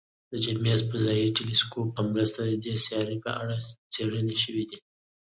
د 0.31 0.33
جیمز 0.43 0.79
فضايي 0.89 1.27
ټیلسکوپ 1.37 1.87
په 1.95 2.01
مرسته 2.11 2.41
د 2.45 2.53
دې 2.65 2.75
سیارې 2.85 3.17
په 3.25 3.31
اړه 3.41 3.55
څېړنې 3.93 4.35
شوي 4.43 4.63
دي. 4.69 4.79